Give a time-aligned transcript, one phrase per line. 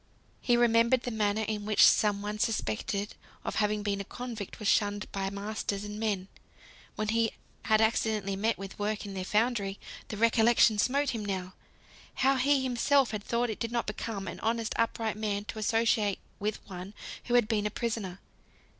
[0.41, 3.13] He remembered the manner in which some one suspected
[3.45, 6.27] of having been a convict was shunned by masters and men,
[6.95, 7.29] when he
[7.65, 11.53] had accidentally met with work in their foundry; the recollection smote him now,
[12.15, 15.59] how he himself had thought that it did not become an honest upright man to
[15.59, 16.95] associate with one
[17.25, 18.19] who had been a prisoner.